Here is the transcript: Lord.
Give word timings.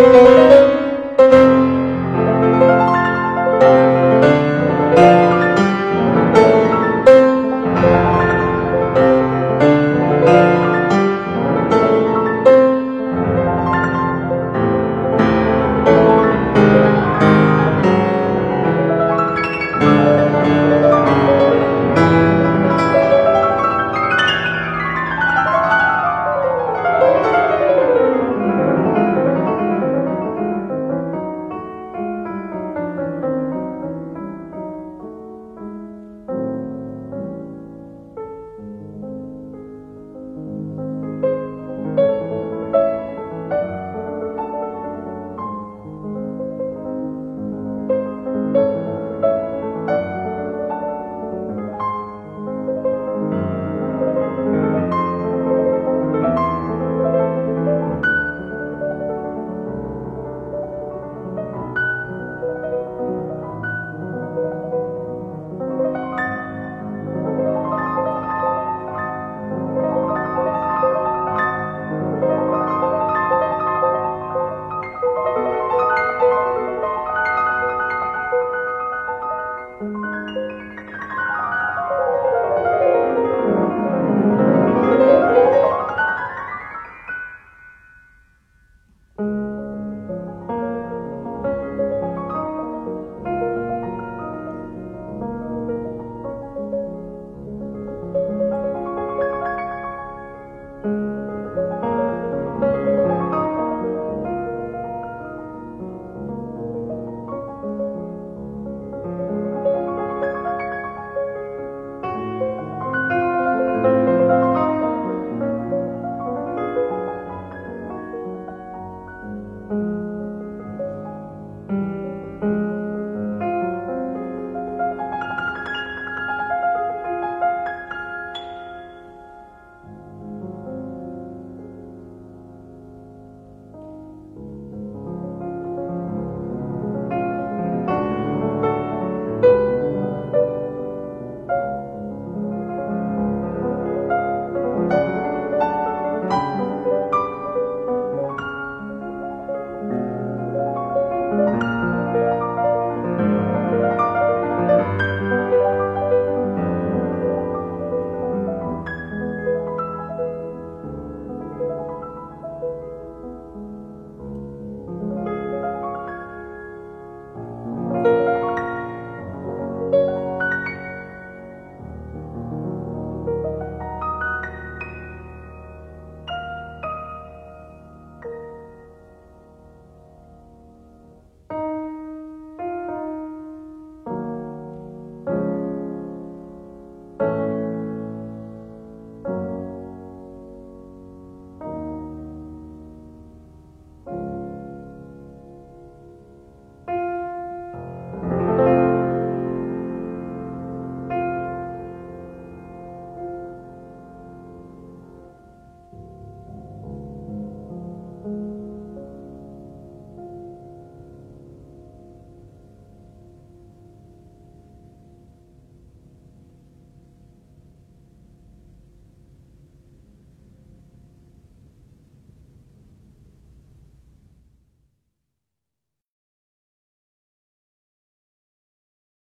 Lord. 0.00 0.29